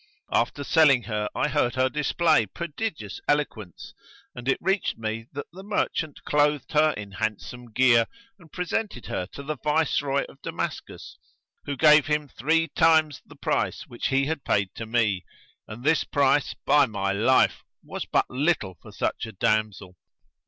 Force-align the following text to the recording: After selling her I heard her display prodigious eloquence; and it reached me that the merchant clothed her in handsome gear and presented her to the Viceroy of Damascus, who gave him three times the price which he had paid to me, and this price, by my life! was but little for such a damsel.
After 0.31 0.63
selling 0.63 1.03
her 1.03 1.29
I 1.35 1.47
heard 1.47 1.75
her 1.75 1.87
display 1.87 2.47
prodigious 2.47 3.21
eloquence; 3.27 3.93
and 4.33 4.47
it 4.47 4.57
reached 4.59 4.97
me 4.97 5.27
that 5.33 5.45
the 5.53 5.61
merchant 5.61 6.23
clothed 6.23 6.71
her 6.71 6.95
in 6.97 7.11
handsome 7.11 7.71
gear 7.71 8.07
and 8.39 8.51
presented 8.51 9.05
her 9.05 9.27
to 9.33 9.43
the 9.43 9.57
Viceroy 9.63 10.23
of 10.27 10.41
Damascus, 10.41 11.19
who 11.65 11.77
gave 11.77 12.07
him 12.07 12.27
three 12.27 12.69
times 12.69 13.21
the 13.27 13.35
price 13.35 13.83
which 13.85 14.07
he 14.07 14.25
had 14.25 14.43
paid 14.43 14.73
to 14.73 14.87
me, 14.87 15.23
and 15.67 15.83
this 15.83 16.03
price, 16.03 16.55
by 16.65 16.87
my 16.87 17.11
life! 17.11 17.63
was 17.83 18.05
but 18.05 18.25
little 18.27 18.79
for 18.81 18.91
such 18.91 19.27
a 19.27 19.31
damsel. 19.31 19.99